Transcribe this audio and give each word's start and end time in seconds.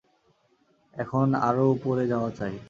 এখন 0.93 1.27
আরও 1.41 1.63
উপরে 1.71 2.03
যাওয়া 2.07 2.31
চাই। 2.31 2.53